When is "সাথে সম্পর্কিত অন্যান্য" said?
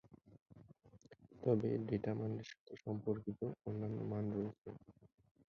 2.49-3.97